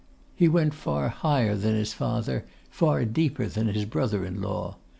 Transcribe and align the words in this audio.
He 0.35 0.47
went 0.47 0.73
far 0.73 1.09
higher 1.09 1.55
than 1.55 1.75
his 1.75 1.93
father; 1.93 2.45
far 2.71 3.05
deeper 3.05 3.45
than 3.45 3.67
his 3.67 3.85
brother 3.85 4.25
in 4.25 4.41
law. 4.41 4.77